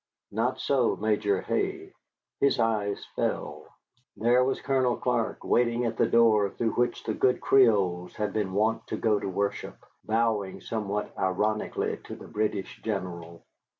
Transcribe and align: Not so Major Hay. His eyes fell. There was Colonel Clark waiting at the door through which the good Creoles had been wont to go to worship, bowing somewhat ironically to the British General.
Not 0.31 0.59
so 0.59 0.95
Major 0.95 1.41
Hay. 1.41 1.93
His 2.39 2.59
eyes 2.59 3.05
fell. 3.15 3.67
There 4.17 4.43
was 4.43 4.59
Colonel 4.59 4.97
Clark 4.97 5.43
waiting 5.43 5.85
at 5.85 5.95
the 5.95 6.07
door 6.07 6.49
through 6.49 6.71
which 6.71 7.03
the 7.03 7.13
good 7.13 7.39
Creoles 7.39 8.15
had 8.15 8.33
been 8.33 8.53
wont 8.53 8.87
to 8.87 8.97
go 8.97 9.19
to 9.19 9.29
worship, 9.29 9.77
bowing 10.03 10.59
somewhat 10.59 11.15
ironically 11.19 11.97
to 12.05 12.15
the 12.15 12.27
British 12.27 12.81
General. 12.81 13.43